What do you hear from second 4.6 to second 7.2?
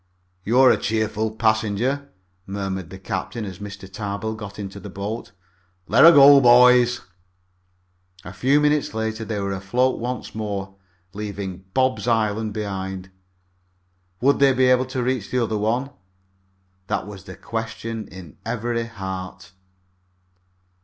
the boat. "Let her go, boys!"